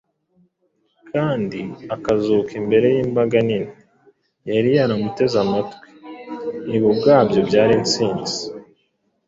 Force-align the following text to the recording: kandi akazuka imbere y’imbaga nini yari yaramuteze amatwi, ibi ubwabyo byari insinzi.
kandi 1.11 1.59
akazuka 1.95 2.51
imbere 2.61 2.85
y’imbaga 2.95 3.37
nini 3.47 3.75
yari 4.51 4.69
yaramuteze 4.77 5.35
amatwi, 5.45 5.87
ibi 6.73 6.85
ubwabyo 6.91 7.39
byari 7.49 7.73
insinzi. 7.81 8.39